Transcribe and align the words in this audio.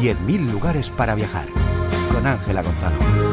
10.000 0.00 0.50
lugares 0.50 0.90
para 0.90 1.14
viajar. 1.14 1.46
Con 2.12 2.26
Ángela 2.26 2.62
Gonzalo. 2.62 3.29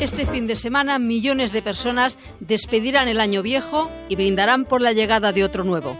Este 0.00 0.24
fin 0.26 0.46
de 0.46 0.54
semana 0.54 1.00
millones 1.00 1.50
de 1.50 1.60
personas 1.60 2.18
despedirán 2.38 3.08
el 3.08 3.20
año 3.20 3.42
viejo 3.42 3.90
y 4.08 4.14
brindarán 4.14 4.64
por 4.64 4.80
la 4.80 4.92
llegada 4.92 5.32
de 5.32 5.42
otro 5.42 5.64
nuevo. 5.64 5.96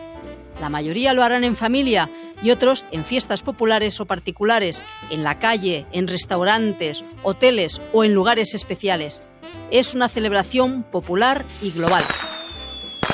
La 0.61 0.69
mayoría 0.69 1.15
lo 1.15 1.25
harán 1.25 1.43
en 1.43 1.57
familia 1.57 2.09
y 2.41 2.53
otros 2.53 2.85
en 2.93 3.05
fiestas 3.05 3.43
populares 3.43 3.99
o 3.99 4.07
particulares, 4.07 4.85
en 5.11 5.25
la 5.25 5.41
calle, 5.41 5.85
en 5.91 6.07
restaurantes, 6.07 7.05
hoteles 7.25 7.81
o 7.93 8.05
en 8.05 8.15
lugares 8.15 8.55
especiales. 8.55 9.25
Es 9.73 9.95
una 9.95 10.09
celebración 10.09 10.85
popular 10.85 11.45
y 11.61 11.73
global. 11.73 12.05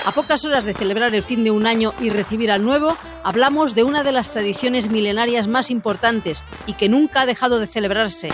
A 0.05 0.13
pocas 0.13 0.45
horas 0.45 0.65
de 0.65 0.75
celebrar 0.75 1.15
el 1.15 1.23
fin 1.23 1.45
de 1.45 1.51
un 1.51 1.67
año 1.67 1.95
y 1.99 2.11
recibir 2.11 2.51
al 2.53 2.63
nuevo, 2.63 2.95
hablamos 3.23 3.75
de 3.75 3.85
una 3.85 4.03
de 4.03 4.13
las 4.13 4.33
tradiciones 4.33 4.91
milenarias 4.91 5.49
más 5.49 5.71
importantes 5.71 6.45
y 6.67 6.75
que 6.75 6.91
nunca 6.91 7.23
ha 7.23 7.27
dejado 7.27 7.59
de 7.59 7.67
celebrarse, 7.67 8.29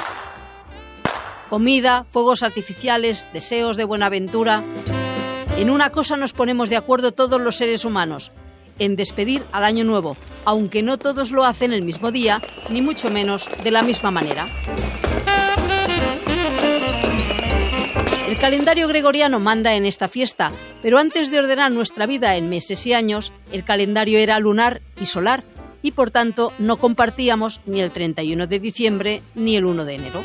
comida, 1.50 2.06
fuegos 2.08 2.44
artificiales, 2.44 3.26
deseos 3.32 3.76
de 3.76 3.84
buena 3.84 4.06
aventura. 4.06 4.62
En 5.58 5.68
una 5.68 5.90
cosa 5.90 6.16
nos 6.16 6.32
ponemos 6.32 6.70
de 6.70 6.76
acuerdo 6.76 7.10
todos 7.10 7.40
los 7.40 7.56
seres 7.56 7.84
humanos, 7.84 8.30
en 8.78 8.94
despedir 8.94 9.44
al 9.50 9.64
año 9.64 9.82
nuevo, 9.82 10.16
aunque 10.44 10.84
no 10.84 10.96
todos 10.96 11.32
lo 11.32 11.44
hacen 11.44 11.72
el 11.72 11.82
mismo 11.82 12.12
día, 12.12 12.40
ni 12.70 12.80
mucho 12.80 13.10
menos 13.10 13.48
de 13.64 13.70
la 13.72 13.82
misma 13.82 14.12
manera. 14.12 14.46
El 18.28 18.38
calendario 18.38 18.86
gregoriano 18.86 19.40
manda 19.40 19.74
en 19.74 19.86
esta 19.86 20.06
fiesta, 20.06 20.52
pero 20.82 20.98
antes 20.98 21.32
de 21.32 21.40
ordenar 21.40 21.72
nuestra 21.72 22.06
vida 22.06 22.36
en 22.36 22.48
meses 22.48 22.86
y 22.86 22.92
años, 22.92 23.32
el 23.50 23.64
calendario 23.64 24.20
era 24.20 24.38
lunar 24.38 24.82
y 25.00 25.06
solar, 25.06 25.42
y 25.82 25.90
por 25.90 26.12
tanto 26.12 26.52
no 26.60 26.76
compartíamos 26.76 27.60
ni 27.66 27.80
el 27.80 27.90
31 27.90 28.46
de 28.46 28.60
diciembre 28.60 29.22
ni 29.34 29.56
el 29.56 29.64
1 29.64 29.84
de 29.84 29.94
enero. 29.94 30.22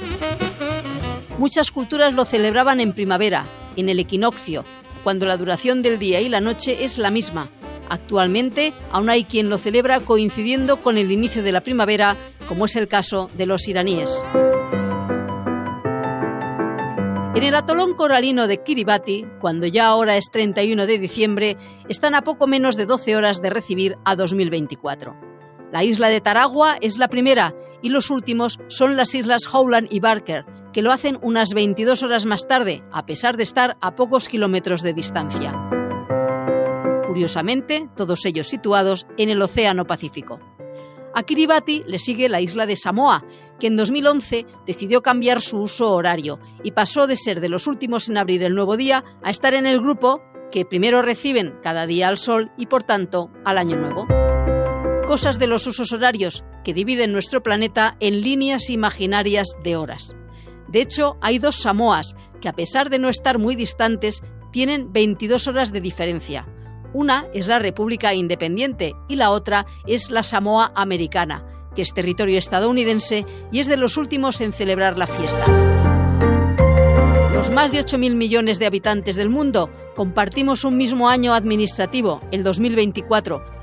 Muchas 1.38 1.72
culturas 1.72 2.14
lo 2.14 2.24
celebraban 2.24 2.80
en 2.80 2.94
primavera, 2.94 3.46
en 3.76 3.90
el 3.90 4.00
equinoccio, 4.00 4.64
cuando 5.04 5.26
la 5.26 5.36
duración 5.36 5.82
del 5.82 6.00
día 6.00 6.22
y 6.22 6.30
la 6.30 6.40
noche 6.40 6.86
es 6.86 6.98
la 6.98 7.12
misma. 7.12 7.50
Actualmente 7.90 8.74
aún 8.92 9.10
hay 9.10 9.26
quien 9.26 9.50
lo 9.50 9.58
celebra 9.58 10.00
coincidiendo 10.00 10.82
con 10.82 10.98
el 10.98 11.12
inicio 11.12 11.44
de 11.44 11.52
la 11.52 11.62
primavera, 11.62 12.16
como 12.48 12.66
es 12.66 12.78
el 12.78 12.88
caso 12.88 13.30
de 13.38 13.46
los 13.46 13.68
iraníes. 13.68 14.24
En 17.36 17.44
el 17.44 17.54
atolón 17.54 17.96
coralino 17.96 18.48
de 18.48 18.64
Kiribati, 18.64 19.26
cuando 19.42 19.68
ya 19.68 19.88
ahora 19.88 20.16
es 20.16 20.32
31 20.32 20.88
de 20.88 20.98
diciembre, 20.98 21.58
están 21.90 22.16
a 22.16 22.22
poco 22.22 22.48
menos 22.48 22.78
de 22.78 22.86
12 22.86 23.18
horas 23.18 23.42
de 23.42 23.50
recibir 23.50 23.98
a 24.06 24.16
2024. 24.16 25.14
La 25.74 25.84
isla 25.84 26.08
de 26.08 26.22
Taragua 26.22 26.78
es 26.80 26.98
la 26.98 27.10
primera 27.10 27.54
y 27.86 27.90
los 27.90 28.10
últimos 28.10 28.60
son 28.68 28.98
las 28.98 29.14
islas 29.14 29.44
Howland 29.46 29.90
y 29.92 30.00
Barker, 30.00 30.44
que 30.74 30.82
lo 30.82 30.92
hacen 30.92 31.20
unas 31.22 31.54
22 31.54 32.02
horas 32.02 32.26
más 32.26 32.48
tarde, 32.48 32.82
a 32.92 33.06
pesar 33.06 33.38
de 33.38 33.44
estar 33.44 33.78
a 33.80 33.94
pocos 33.96 34.28
kilómetros 34.28 34.82
de 34.82 34.96
distancia. 34.96 35.54
Curiosamente, 37.06 37.88
todos 37.96 38.26
ellos 38.26 38.48
situados 38.48 39.06
en 39.20 39.30
el 39.30 39.40
Océano 39.40 39.86
Pacífico. 39.86 40.40
A 41.14 41.22
Kiribati 41.22 41.84
le 41.86 42.00
sigue 42.00 42.28
la 42.28 42.42
isla 42.42 42.66
de 42.66 42.76
Samoa, 42.76 43.24
que 43.60 43.68
en 43.68 43.78
2011 43.78 44.48
decidió 44.66 45.04
cambiar 45.04 45.40
su 45.40 45.58
uso 45.60 45.94
horario 45.94 46.40
y 46.64 46.72
pasó 46.72 47.06
de 47.06 47.16
ser 47.16 47.40
de 47.40 47.50
los 47.50 47.68
últimos 47.68 48.10
en 48.10 48.18
abrir 48.18 48.42
el 48.42 48.56
nuevo 48.56 48.78
día 48.78 49.06
a 49.22 49.30
estar 49.30 49.54
en 49.54 49.68
el 49.68 49.80
grupo 49.80 50.24
que 50.52 50.66
primero 50.66 51.04
reciben 51.04 51.54
cada 51.62 51.86
día 51.86 52.08
al 52.08 52.18
sol 52.18 52.52
y 52.58 52.66
por 52.66 52.82
tanto 52.82 53.30
al 53.46 53.60
año 53.60 53.76
nuevo. 53.76 54.08
Cosas 55.08 55.38
de 55.38 55.46
los 55.46 55.68
usos 55.68 55.92
horarios 55.92 56.44
que 56.64 56.74
dividen 56.74 57.14
nuestro 57.14 57.44
planeta 57.44 57.96
en 58.00 58.22
líneas 58.22 58.72
imaginarias 58.72 59.48
de 59.64 59.76
horas. 59.76 60.16
De 60.68 60.82
hecho, 60.82 61.18
hay 61.22 61.38
dos 61.38 61.58
Samoas 61.58 62.16
que 62.42 62.50
a 62.50 62.54
pesar 62.54 62.90
de 62.90 62.98
no 62.98 63.10
estar 63.10 63.38
muy 63.38 63.56
distantes, 63.56 64.24
tienen 64.52 64.92
22 64.92 65.48
horas 65.48 65.72
de 65.72 65.80
diferencia. 65.80 66.48
Una 66.92 67.28
es 67.34 67.46
la 67.48 67.60
República 67.60 68.14
Independiente 68.16 68.94
y 69.08 69.16
la 69.16 69.30
otra 69.30 69.68
es 69.86 70.10
la 70.10 70.24
Samoa 70.24 70.72
Americana, 70.76 71.46
que 71.76 71.84
es 71.84 71.94
territorio 71.94 72.40
estadounidense 72.40 73.26
y 73.52 73.60
es 73.60 73.68
de 73.68 73.78
los 73.78 73.98
últimos 73.98 74.42
en 74.42 74.54
celebrar 74.54 74.98
la 74.98 75.08
fiesta. 75.08 75.46
Los 77.32 77.52
más 77.52 77.72
de 77.72 77.80
8.000 77.80 78.16
millones 78.16 78.58
de 78.58 78.66
habitantes 78.66 79.16
del 79.16 79.30
mundo 79.30 79.70
compartimos 79.96 80.64
un 80.64 80.78
mismo 80.78 81.10
año 81.10 81.34
administrativo, 81.34 82.22
el 82.32 82.44
2024, 82.44 83.55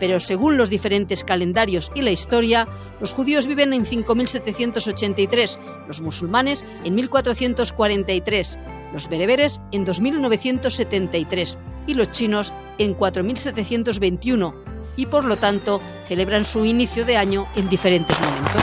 pero 0.00 0.18
según 0.18 0.56
los 0.56 0.70
diferentes 0.70 1.22
calendarios 1.22 1.92
y 1.94 2.02
la 2.02 2.10
historia, 2.10 2.66
los 3.00 3.12
judíos 3.12 3.46
viven 3.46 3.72
en 3.72 3.84
5.783, 3.84 5.58
los 5.86 6.00
musulmanes 6.00 6.64
en 6.82 6.96
1.443, 6.96 8.58
los 8.92 9.08
bereberes 9.08 9.60
en 9.70 9.86
2.973 9.86 11.58
y 11.86 11.94
los 11.94 12.10
chinos 12.10 12.52
en 12.78 12.96
4.721 12.96 14.54
y 14.96 15.06
por 15.06 15.24
lo 15.24 15.36
tanto 15.36 15.80
celebran 16.08 16.44
su 16.44 16.64
inicio 16.64 17.04
de 17.04 17.16
año 17.16 17.46
en 17.54 17.68
diferentes 17.68 18.18
momentos. 18.20 18.62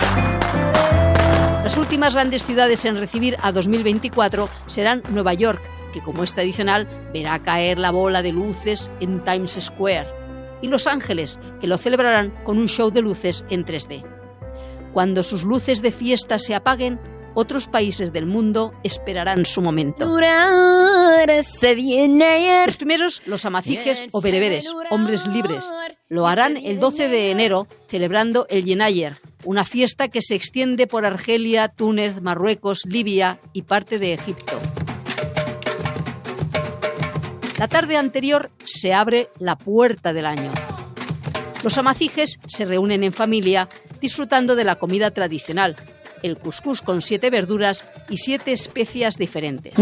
Las 1.64 1.78
últimas 1.78 2.14
grandes 2.14 2.46
ciudades 2.46 2.84
en 2.86 2.98
recibir 2.98 3.38
a 3.42 3.52
2024 3.52 4.50
serán 4.68 5.04
Nueva 5.10 5.34
York, 5.34 5.62
que 5.94 6.02
como 6.02 6.24
es 6.24 6.34
tradicional 6.34 6.88
verá 7.14 7.40
caer 7.44 7.78
la 7.78 7.92
bola 7.92 8.22
de 8.22 8.32
luces 8.32 8.90
en 9.02 9.24
Times 9.24 9.58
Square, 9.60 10.08
y 10.62 10.68
Los 10.68 10.88
Ángeles, 10.88 11.40
que 11.60 11.68
lo 11.68 11.78
celebrarán 11.78 12.32
con 12.44 12.58
un 12.58 12.68
show 12.68 12.92
de 12.92 13.02
luces 13.02 13.46
en 13.50 13.66
3D. 13.66 14.04
Cuando 14.94 15.24
sus 15.24 15.44
luces 15.44 15.82
de 15.82 15.92
fiesta 15.92 16.40
se 16.40 16.56
apaguen, 16.56 17.00
otros 17.40 17.68
países 17.68 18.12
del 18.12 18.26
mundo 18.26 18.74
esperarán 18.84 19.46
su 19.46 19.62
momento. 19.62 20.08
Los 22.66 22.78
primeros, 22.78 23.22
los 23.28 23.46
amacijes 23.46 24.06
o 24.12 24.22
bereberes, 24.22 24.74
hombres 24.90 25.28
libres, 25.28 25.72
lo 26.10 26.26
harán 26.26 26.58
el 26.58 26.80
12 26.80 27.10
de 27.10 27.30
enero 27.30 27.68
celebrando 27.88 28.48
el 28.50 28.66
Yenayer, 28.66 29.18
una 29.46 29.66
fiesta 29.66 30.08
que 30.08 30.24
se 30.24 30.34
extiende 30.34 30.88
por 30.88 31.06
Argelia, 31.06 31.68
Túnez, 31.68 32.24
Marruecos, 32.24 32.82
Libia 32.86 33.40
y 33.54 33.62
parte 33.62 34.00
de 34.00 34.14
Egipto. 34.14 34.60
La 37.58 37.68
tarde 37.68 37.98
anterior 37.98 38.52
se 38.66 38.94
abre 38.94 39.30
la 39.40 39.58
puerta 39.58 40.14
del 40.14 40.28
año. 40.28 40.52
Los 41.64 41.78
amacijes 41.80 42.40
se 42.48 42.66
reúnen 42.66 43.04
en 43.04 43.12
familia 43.12 43.68
disfrutando 44.00 44.56
de 44.56 44.64
la 44.64 44.76
comida 44.76 45.10
tradicional, 45.10 45.76
el 46.28 46.38
cuscús 46.38 46.82
con 46.82 47.02
siete 47.02 47.30
verduras 47.30 47.86
y 48.10 48.18
siete 48.18 48.52
especias 48.52 49.16
diferentes. 49.16 49.74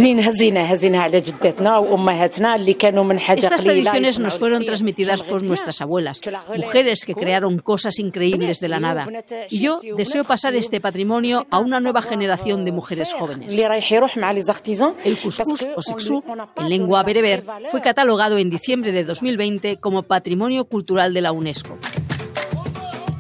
Estas 3.36 3.64
tradiciones 3.64 4.20
nos 4.20 4.38
fueron 4.38 4.66
transmitidas 4.66 5.24
por 5.24 5.44
nuestras 5.44 5.82
abuelas, 5.82 6.22
mujeres 6.56 7.06
que 7.06 7.14
crearon 7.14 7.60
cosas 7.60 8.00
increíbles 8.00 8.60
de 8.60 8.70
la 8.70 8.80
nada. 8.80 9.08
Y 9.50 9.60
yo 9.60 9.80
deseo 9.98 10.24
pasar 10.24 10.56
este 10.56 10.80
patrimonio 10.80 11.46
a 11.50 11.60
una 11.60 11.80
nueva 11.80 12.02
generación 12.02 12.66
de 12.66 12.72
mujeres 12.72 13.14
jóvenes. 13.14 13.54
El 15.04 15.18
cuscús 15.18 15.68
o 15.76 15.82
sixú, 15.82 16.24
en 16.58 16.70
lengua 16.70 17.04
bereber, 17.04 17.44
fue 17.70 17.82
catalogado 17.82 18.38
en 18.38 18.50
diciembre 18.50 18.92
de 18.92 19.04
2020 19.04 19.78
como 19.78 20.04
Patrimonio 20.04 20.66
Cultural 20.66 21.14
de 21.14 21.22
la 21.22 21.32
UNESCO. 21.32 21.78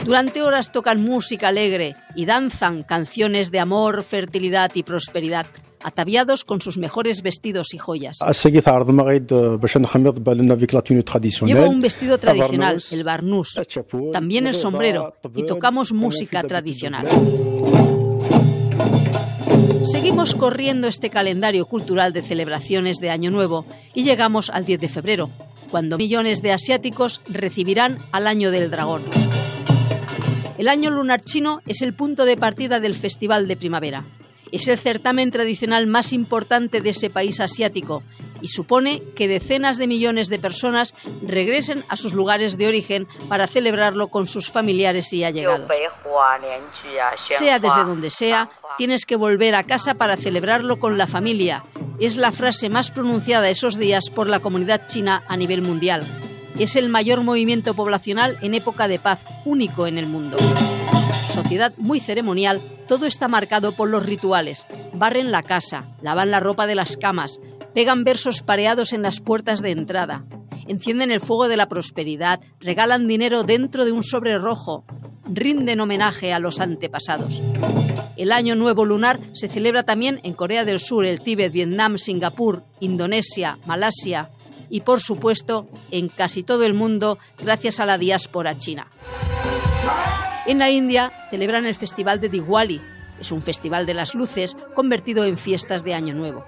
Durante 0.05 0.43
horas 0.43 0.71
tocan 0.71 1.01
música 1.01 1.47
alegre 1.47 1.95
y 2.15 2.25
danzan 2.25 2.83
canciones 2.83 3.49
de 3.49 3.59
amor, 3.59 4.03
fertilidad 4.03 4.69
y 4.75 4.83
prosperidad, 4.83 5.47
ataviados 5.81 6.43
con 6.43 6.61
sus 6.61 6.77
mejores 6.77 7.23
vestidos 7.23 7.73
y 7.73 7.79
joyas. 7.79 8.19
Llevo 11.47 11.69
un 11.69 11.81
vestido 11.81 12.19
tradicional, 12.19 12.83
el 12.91 13.03
barnús, 13.03 13.59
también 14.13 14.45
el 14.45 14.53
sombrero, 14.53 15.15
y 15.35 15.43
tocamos 15.43 15.91
música 15.91 16.43
tradicional. 16.43 17.07
Seguimos 19.91 20.35
corriendo 20.35 20.87
este 20.87 21.09
calendario 21.09 21.65
cultural 21.65 22.13
de 22.13 22.21
celebraciones 22.21 22.97
de 22.97 23.09
Año 23.09 23.31
Nuevo 23.31 23.65
y 23.95 24.03
llegamos 24.03 24.51
al 24.51 24.65
10 24.65 24.81
de 24.81 24.89
febrero, 24.89 25.31
cuando 25.71 25.97
millones 25.97 26.43
de 26.43 26.51
asiáticos 26.51 27.21
recibirán 27.27 27.97
al 28.11 28.27
Año 28.27 28.51
del 28.51 28.69
Dragón. 28.69 29.01
El 30.57 30.69
año 30.69 30.89
lunar 30.89 31.21
chino 31.21 31.59
es 31.67 31.81
el 31.81 31.93
punto 31.93 32.23
de 32.25 32.37
partida 32.37 32.79
del 32.79 32.95
Festival 32.95 33.47
de 33.47 33.57
Primavera. 33.57 34.03
Es 34.51 34.67
el 34.69 34.77
certamen 34.77 35.31
tradicional 35.31 35.85
más 35.85 36.13
importante 36.13 36.79
de 36.79 36.91
ese 36.91 37.09
país 37.09 37.41
asiático 37.41 38.03
y 38.39 38.47
supone 38.47 39.01
que 39.15 39.27
decenas 39.27 39.77
de 39.77 39.87
millones 39.87 40.29
de 40.29 40.39
personas 40.39 40.93
regresen 41.23 41.83
a 41.89 41.97
sus 41.97 42.13
lugares 42.13 42.57
de 42.57 42.67
origen 42.67 43.07
para 43.27 43.47
celebrarlo 43.47 44.07
con 44.07 44.27
sus 44.27 44.49
familiares 44.49 45.11
y 45.11 45.23
allegados. 45.25 45.67
Sea 47.27 47.59
desde 47.59 47.83
donde 47.83 48.09
sea, 48.09 48.49
tienes 48.77 49.05
que 49.05 49.17
volver 49.17 49.55
a 49.55 49.63
casa 49.63 49.95
para 49.95 50.15
celebrarlo 50.15 50.79
con 50.79 50.97
la 50.97 51.07
familia. 51.07 51.63
Es 51.99 52.15
la 52.15 52.31
frase 52.31 52.69
más 52.69 52.91
pronunciada 52.91 53.49
esos 53.49 53.77
días 53.77 54.05
por 54.13 54.27
la 54.27 54.39
comunidad 54.39 54.87
china 54.87 55.23
a 55.27 55.35
nivel 55.35 55.61
mundial. 55.61 56.05
Es 56.57 56.77
el 56.77 56.87
mayor 56.87 57.21
movimiento 57.21 57.73
poblacional 57.73 58.37
en 58.41 58.53
época 58.53 58.87
de 58.87 58.97
paz, 58.97 59.19
único 59.43 59.87
en 59.87 59.97
el 59.97 60.07
mundo. 60.07 60.37
Sociedad 61.33 61.73
muy 61.77 61.99
ceremonial, 61.99 62.61
todo 62.87 63.05
está 63.05 63.27
marcado 63.27 63.73
por 63.73 63.89
los 63.89 64.05
rituales. 64.05 64.65
Barren 64.93 65.31
la 65.31 65.43
casa, 65.43 65.83
lavan 66.01 66.31
la 66.31 66.39
ropa 66.39 66.65
de 66.65 66.75
las 66.75 66.95
camas, 66.95 67.41
pegan 67.73 68.05
versos 68.05 68.41
pareados 68.41 68.93
en 68.93 69.01
las 69.01 69.19
puertas 69.19 69.61
de 69.61 69.71
entrada, 69.71 70.23
encienden 70.65 71.11
el 71.11 71.19
fuego 71.19 71.49
de 71.49 71.57
la 71.57 71.67
prosperidad, 71.67 72.39
regalan 72.61 73.09
dinero 73.09 73.43
dentro 73.43 73.83
de 73.83 73.91
un 73.91 74.01
sobre 74.01 74.37
rojo, 74.37 74.85
rinden 75.25 75.81
homenaje 75.81 76.31
a 76.31 76.39
los 76.39 76.61
antepasados. 76.61 77.41
El 78.15 78.31
Año 78.31 78.55
Nuevo 78.55 78.85
Lunar 78.85 79.19
se 79.33 79.49
celebra 79.49 79.83
también 79.83 80.21
en 80.23 80.31
Corea 80.31 80.63
del 80.63 80.79
Sur, 80.79 81.05
el 81.05 81.19
Tíbet, 81.19 81.51
Vietnam, 81.51 81.97
Singapur, 81.97 82.63
Indonesia, 82.79 83.57
Malasia 83.65 84.29
y, 84.69 84.81
por 84.81 85.01
supuesto, 85.01 85.67
en 85.91 86.09
casi 86.09 86.43
todo 86.43 86.63
el 86.63 86.73
mundo 86.73 87.17
gracias 87.41 87.79
a 87.79 87.85
la 87.85 87.97
diáspora 87.97 88.57
china. 88.57 88.87
En 90.45 90.59
la 90.59 90.69
India 90.69 91.11
celebran 91.29 91.65
el 91.65 91.75
Festival 91.75 92.21
de 92.21 92.29
Diwali. 92.29 92.81
Es 93.19 93.31
un 93.31 93.41
festival 93.41 93.85
de 93.85 93.93
las 93.93 94.13
luces 94.13 94.55
convertido 94.75 95.25
en 95.25 95.37
fiestas 95.37 95.83
de 95.83 95.93
Año 95.93 96.13
Nuevo. 96.13 96.45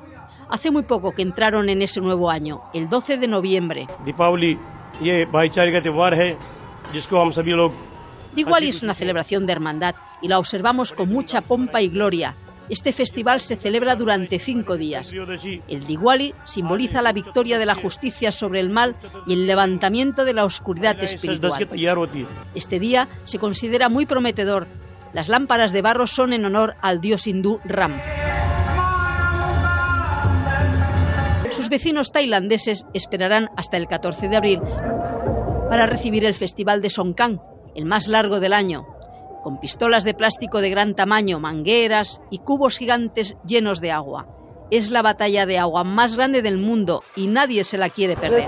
Hace 0.50 0.72
muy 0.72 0.84
poco 0.84 1.14
que 1.14 1.22
entraron 1.22 1.68
en 1.70 1.82
ese 1.82 2.00
nuevo 2.00 2.30
año, 2.30 2.62
el 2.74 2.90
12 2.90 3.18
de 3.18 3.28
noviembre. 3.28 3.88
Diwali 8.36 8.70
es 8.70 8.84
una 8.84 8.94
celebración 8.94 9.46
de 9.46 9.54
hermandad 9.54 9.96
y 10.22 10.28
la 10.28 10.40
observamos 10.40 10.94
con 10.94 11.10
mucha 11.10 11.42
pompa 11.42 11.82
y 11.82 11.90
gloria. 11.90 12.36
Este 12.70 12.92
festival 12.92 13.40
se 13.42 13.56
celebra 13.56 13.96
durante 13.96 14.40
cinco 14.40 14.78
días. 14.78 15.14
El 15.68 15.84
Diwali 15.86 16.34
simboliza 16.44 17.02
la 17.02 17.14
victoria 17.14 17.58
de 17.58 17.66
la 17.66 17.76
justicia 17.76 18.32
sobre 18.32 18.60
el 18.60 18.70
mal 18.70 18.96
y 19.26 19.34
el 19.34 19.48
levantamiento 19.48 20.26
de 20.26 20.34
la 20.34 20.46
oscuridad 20.46 21.02
espiritual. 21.02 21.68
Este 22.56 22.80
día 22.80 23.08
se 23.24 23.40
considera 23.40 23.90
muy 23.90 24.06
prometedor. 24.06 24.68
Las 25.14 25.30
lámparas 25.30 25.72
de 25.72 25.82
barro 25.82 26.08
son 26.08 26.34
en 26.34 26.46
honor 26.46 26.76
al 26.82 27.00
dios 27.00 27.28
hindú 27.28 27.60
Ram. 27.64 28.00
Sus 31.52 31.70
vecinos 31.70 32.12
tailandeses 32.12 32.86
esperarán 32.94 33.50
hasta 33.56 33.78
el 33.78 33.88
14 33.88 34.28
de 34.28 34.36
abril 34.36 34.62
para 35.70 35.88
recibir 35.88 36.26
el 36.26 36.34
Festival 36.34 36.82
de 36.82 36.90
Songkran, 36.90 37.42
el 37.76 37.86
más 37.86 38.08
largo 38.08 38.40
del 38.40 38.54
año, 38.54 38.86
con 39.44 39.60
pistolas 39.60 40.04
de 40.04 40.14
plástico 40.14 40.62
de 40.62 40.70
gran 40.70 40.96
tamaño, 40.96 41.40
mangueras 41.40 42.22
y 42.30 42.40
cubos 42.40 42.78
gigantes 42.78 43.38
llenos 43.46 43.82
de 43.82 43.92
agua. 43.92 44.28
Es 44.70 44.92
la 44.92 45.02
batalla 45.02 45.46
de 45.46 45.58
agua 45.58 45.86
más 45.86 46.18
grande 46.18 46.42
del 46.42 46.58
mundo 46.58 47.02
y 47.16 47.28
nadie 47.28 47.64
se 47.64 47.78
la 47.78 47.90
quiere 47.90 48.18
perder. 48.18 48.46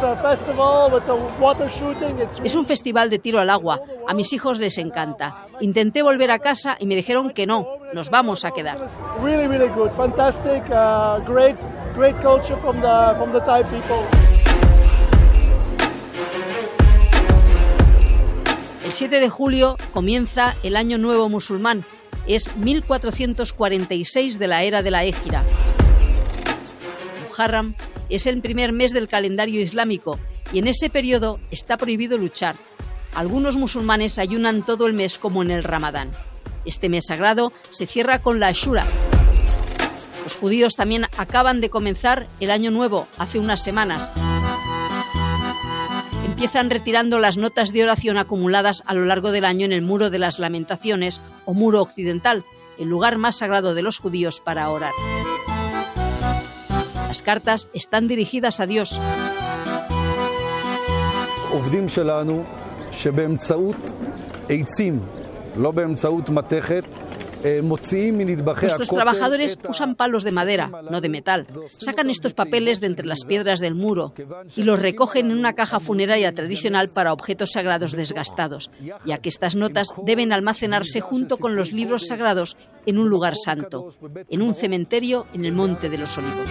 Es 2.43 2.55
un 2.55 2.65
festival 2.65 3.09
de 3.09 3.19
tiro 3.19 3.39
al 3.39 3.49
agua. 3.49 3.81
A 4.05 4.13
mis 4.13 4.33
hijos 4.33 4.59
les 4.59 4.77
encanta. 4.77 5.47
Intenté 5.61 6.01
volver 6.01 6.31
a 6.31 6.39
casa 6.39 6.75
y 6.77 6.87
me 6.87 6.95
dijeron 6.95 7.31
que 7.31 7.47
no, 7.47 7.67
nos 7.93 8.09
vamos 8.09 8.43
a 8.43 8.51
quedar. 8.51 8.85
El 18.89 18.95
7 18.95 19.19
de 19.19 19.29
julio 19.29 19.77
comienza 19.93 20.55
el 20.63 20.75
Año 20.75 20.97
Nuevo 20.97 21.29
Musulmán. 21.29 21.85
Es 22.25 22.55
1446 22.55 24.39
de 24.39 24.47
la 24.47 24.63
era 24.63 24.81
de 24.81 24.89
la 24.89 25.03
Égira. 25.03 25.43
Muharram 27.27 27.75
es 28.09 28.25
el 28.25 28.41
primer 28.41 28.73
mes 28.73 28.91
del 28.91 29.07
calendario 29.07 29.61
islámico 29.61 30.17
y 30.51 30.57
en 30.57 30.67
ese 30.67 30.89
periodo 30.89 31.39
está 31.51 31.77
prohibido 31.77 32.17
luchar. 32.17 32.55
Algunos 33.13 33.57
musulmanes 33.57 34.17
ayunan 34.17 34.63
todo 34.63 34.87
el 34.87 34.93
mes 34.93 35.19
como 35.19 35.43
en 35.43 35.51
el 35.51 35.63
Ramadán. 35.63 36.09
Este 36.65 36.89
mes 36.89 37.05
sagrado 37.05 37.53
se 37.69 37.85
cierra 37.85 38.23
con 38.23 38.39
la 38.39 38.47
Ashura. 38.47 38.87
Los 40.23 40.33
judíos 40.33 40.73
también 40.75 41.05
acaban 41.15 41.61
de 41.61 41.69
comenzar 41.69 42.27
el 42.39 42.49
año 42.49 42.71
nuevo 42.71 43.07
hace 43.19 43.37
unas 43.37 43.61
semanas 43.61 44.11
empiezan 46.39 46.69
retirando 46.69 47.19
las 47.19 47.35
notas 47.35 47.73
de 47.73 47.83
oración 47.83 48.17
acumuladas 48.17 48.81
a 48.85 48.93
lo 48.93 49.03
largo 49.03 49.33
del 49.33 49.43
año 49.43 49.65
en 49.65 49.73
el 49.73 49.81
Muro 49.81 50.09
de 50.09 50.19
las 50.19 50.39
Lamentaciones 50.39 51.19
o 51.43 51.53
Muro 51.53 51.81
Occidental, 51.81 52.45
el 52.77 52.87
lugar 52.87 53.17
más 53.17 53.39
sagrado 53.39 53.75
de 53.75 53.81
los 53.81 53.99
judíos 53.99 54.39
para 54.39 54.69
orar. 54.69 54.93
Las 57.09 57.21
cartas 57.21 57.67
están 57.73 58.07
dirigidas 58.07 58.61
a 58.61 58.67
Dios. 58.67 59.01
Eh, 67.43 67.61
Nuestros 67.63 68.89
trabajadores 68.89 69.57
usan 69.67 69.95
palos 69.95 70.23
de 70.23 70.31
madera, 70.31 70.69
no 70.89 71.01
de 71.01 71.09
metal. 71.09 71.47
Sacan 71.77 72.09
estos 72.09 72.33
papeles 72.33 72.81
de 72.81 72.87
entre 72.87 73.05
las 73.05 73.23
piedras 73.23 73.59
del 73.59 73.75
muro 73.75 74.13
y 74.55 74.63
los 74.63 74.79
recogen 74.79 75.31
en 75.31 75.37
una 75.37 75.53
caja 75.53 75.79
funeraria 75.79 76.33
tradicional 76.33 76.89
para 76.89 77.13
objetos 77.13 77.51
sagrados 77.53 77.93
desgastados, 77.93 78.69
ya 79.05 79.19
que 79.19 79.29
estas 79.29 79.55
notas 79.55 79.89
deben 80.05 80.33
almacenarse 80.33 81.01
junto 81.01 81.37
con 81.37 81.55
los 81.55 81.71
libros 81.71 82.07
sagrados 82.07 82.57
en 82.85 82.97
un 82.97 83.09
lugar 83.09 83.35
santo, 83.35 83.89
en 84.29 84.41
un 84.41 84.53
cementerio 84.53 85.27
en 85.33 85.45
el 85.45 85.53
Monte 85.53 85.89
de 85.89 85.97
los 85.97 86.17
Olivos. 86.17 86.49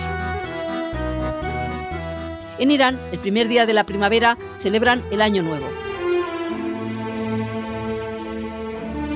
En 2.58 2.70
Irán, 2.70 2.98
el 3.12 3.18
primer 3.20 3.46
día 3.46 3.66
de 3.66 3.74
la 3.74 3.84
primavera, 3.84 4.36
celebran 4.60 5.04
el 5.12 5.22
Año 5.22 5.42
Nuevo. 5.42 5.87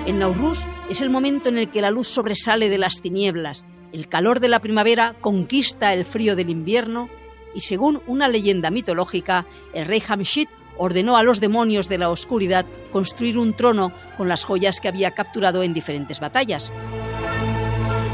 En 0.07 0.19
Nauruz 0.19 0.65
es 0.91 1.01
el 1.01 1.11
momento 1.11 1.49
en 1.49 1.59
el 1.59 1.71
que 1.71 1.81
la 1.81 1.91
luz 1.91 2.09
sobresale 2.09 2.69
de 2.69 2.79
las 2.79 3.01
tinieblas, 3.01 3.65
el 3.93 4.09
calor 4.09 4.41
de 4.41 4.49
la 4.49 4.61
primavera 4.61 5.15
conquista 5.21 5.93
el 5.93 6.05
frío 6.05 6.35
del 6.35 6.51
invierno 6.51 7.09
y 7.55 7.61
según 7.61 8.03
una 8.07 8.27
leyenda 8.27 8.71
mitológica, 8.71 9.47
el 9.75 9.87
rey 9.87 10.03
Hamshid 10.07 10.49
ordenó 10.79 11.17
a 11.17 11.23
los 11.23 11.41
demonios 11.41 11.89
de 11.89 11.99
la 11.99 12.09
oscuridad 12.09 12.67
construir 12.91 13.39
un 13.39 13.55
trono 13.55 13.93
con 14.17 14.29
las 14.29 14.45
joyas 14.45 14.81
que 14.81 14.89
había 14.89 15.13
capturado 15.13 15.63
en 15.63 15.75
diferentes 15.75 16.19
batallas. 16.19 16.71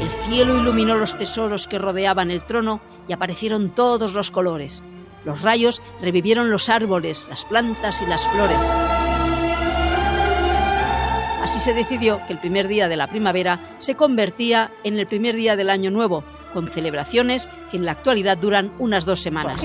El 0.01 0.09
cielo 0.09 0.57
iluminó 0.59 0.95
los 0.95 1.17
tesoros 1.17 1.67
que 1.67 1.79
rodeaban 1.79 2.29
el 2.29 2.45
trono 2.45 2.81
y 3.07 3.13
aparecieron 3.13 3.73
todos 3.73 4.13
los 4.13 4.29
colores. 4.29 4.83
Los 5.25 5.41
rayos 5.41 5.81
revivieron 6.01 6.51
los 6.51 6.69
árboles, 6.69 7.25
las 7.29 7.45
plantas 7.45 8.01
y 8.01 8.05
las 8.05 8.27
flores. 8.27 8.71
Así 11.41 11.59
se 11.59 11.73
decidió 11.73 12.19
que 12.27 12.33
el 12.33 12.39
primer 12.39 12.67
día 12.67 12.87
de 12.89 12.97
la 12.97 13.07
primavera 13.07 13.59
se 13.77 13.95
convertía 13.95 14.71
en 14.83 14.99
el 14.99 15.07
primer 15.07 15.35
día 15.35 15.55
del 15.55 15.69
año 15.69 15.89
nuevo, 15.89 16.23
con 16.53 16.69
celebraciones 16.69 17.49
que 17.71 17.77
en 17.77 17.85
la 17.85 17.91
actualidad 17.91 18.37
duran 18.37 18.71
unas 18.79 19.05
dos 19.05 19.21
semanas. 19.21 19.61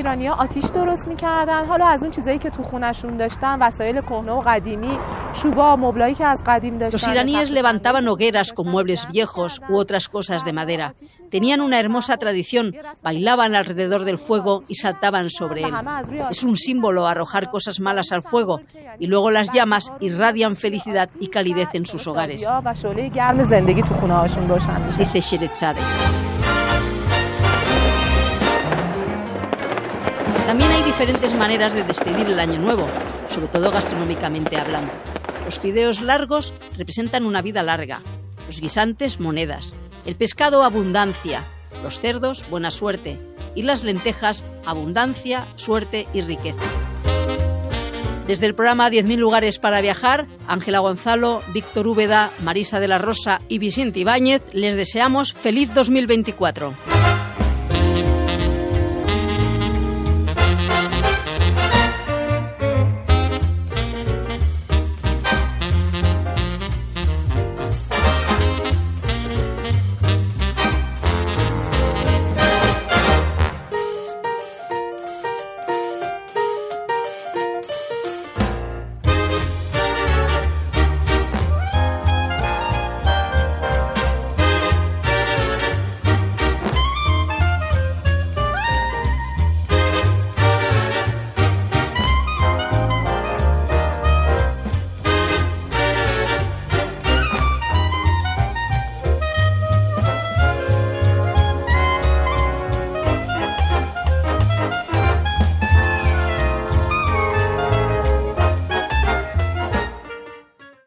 Los 6.92 7.08
iraníes 7.08 7.50
levantaban 7.50 8.08
hogueras 8.08 8.52
con 8.52 8.68
muebles 8.68 9.08
viejos 9.08 9.60
u 9.68 9.76
otras 9.76 10.08
cosas 10.08 10.44
de 10.44 10.52
madera. 10.52 10.94
Tenían 11.30 11.60
una 11.60 11.80
hermosa 11.80 12.16
tradición, 12.16 12.74
bailaban 13.02 13.54
alrededor 13.54 14.04
del 14.04 14.18
fuego 14.18 14.62
y 14.68 14.76
saltaban 14.76 15.30
sobre 15.30 15.62
él. 15.62 15.74
Es 16.30 16.42
un 16.42 16.56
símbolo 16.56 17.06
arrojar 17.06 17.50
cosas 17.50 17.80
malas 17.80 18.12
al 18.12 18.22
fuego 18.22 18.60
y 18.98 19.06
luego 19.06 19.30
las 19.30 19.50
llamas 19.50 19.92
irradian 20.00 20.56
felicidad 20.56 21.10
y 21.18 21.28
calidez 21.28 21.68
en 21.74 21.86
sus 21.86 22.06
hogares. 22.06 22.46
Dice 24.98 25.20
Sherezade. 25.20 26.33
También 30.46 30.70
hay 30.70 30.82
diferentes 30.82 31.34
maneras 31.34 31.72
de 31.72 31.84
despedir 31.84 32.26
el 32.26 32.38
año 32.38 32.58
nuevo, 32.58 32.86
sobre 33.28 33.48
todo 33.48 33.70
gastronómicamente 33.70 34.58
hablando. 34.58 34.92
Los 35.46 35.58
fideos 35.58 36.02
largos 36.02 36.52
representan 36.76 37.24
una 37.24 37.40
vida 37.40 37.62
larga, 37.62 38.02
los 38.46 38.60
guisantes 38.60 39.20
monedas, 39.20 39.72
el 40.04 40.16
pescado 40.16 40.62
abundancia, 40.62 41.44
los 41.82 41.98
cerdos 41.98 42.44
buena 42.50 42.70
suerte 42.70 43.18
y 43.54 43.62
las 43.62 43.84
lentejas 43.84 44.44
abundancia, 44.66 45.46
suerte 45.56 46.06
y 46.12 46.20
riqueza. 46.20 46.62
Desde 48.26 48.46
el 48.46 48.54
programa 48.54 48.90
10.000 48.90 49.16
lugares 49.16 49.58
para 49.58 49.80
viajar, 49.80 50.26
Ángela 50.46 50.78
Gonzalo, 50.78 51.42
Víctor 51.52 51.86
Úbeda, 51.86 52.30
Marisa 52.42 52.80
de 52.80 52.88
la 52.88 52.98
Rosa 52.98 53.40
y 53.48 53.58
Vicente 53.58 54.00
Ibáñez 54.00 54.42
les 54.52 54.76
deseamos 54.76 55.32
feliz 55.32 55.72
2024. 55.74 56.93